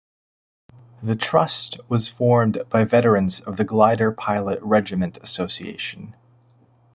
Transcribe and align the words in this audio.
The 1.03 1.15
trust 1.15 1.79
was 1.87 2.07
formed 2.07 2.63
by 2.71 2.85
veterans 2.85 3.39
of 3.39 3.57
the 3.57 3.63
Glider 3.63 4.11
Pilot 4.11 4.59
Regiment 4.63 5.19
Association. 5.21 6.15